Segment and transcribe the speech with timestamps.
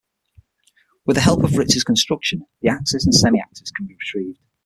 [1.05, 4.39] With help of Rytz's construction the axes and semi-axes can be retrieved.